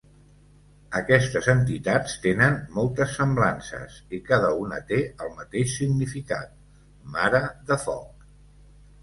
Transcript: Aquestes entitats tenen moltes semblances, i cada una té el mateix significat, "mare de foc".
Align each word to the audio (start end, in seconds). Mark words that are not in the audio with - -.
Aquestes 0.99 1.49
entitats 1.53 2.15
tenen 2.23 2.57
moltes 2.77 3.13
semblances, 3.19 3.99
i 4.19 4.21
cada 4.31 4.49
una 4.63 4.81
té 4.93 4.99
el 5.27 5.31
mateix 5.43 5.77
significat, 5.83 6.59
"mare 7.19 7.45
de 7.71 7.81
foc". 7.87 8.27